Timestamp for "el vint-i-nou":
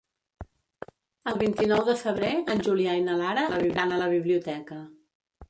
1.31-1.83